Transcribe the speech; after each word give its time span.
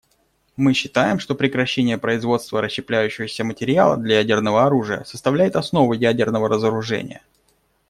Мы 0.55 0.73
считаем, 0.73 1.19
что 1.19 1.35
прекращение 1.35 1.99
производства 1.99 2.59
расщепляющегося 2.59 3.43
материала 3.43 3.97
для 3.97 4.17
ядерного 4.17 4.65
оружия 4.65 5.03
составляет 5.03 5.55
основу 5.55 5.93
ядерного 5.93 6.49
разоружения. 6.49 7.21